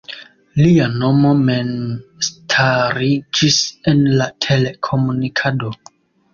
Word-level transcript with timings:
Lia 0.61 0.87
nomo 0.93 1.33
memstariĝis 1.49 3.61
en 3.95 4.05
la 4.23 4.31
telekomunikado. 4.49 5.75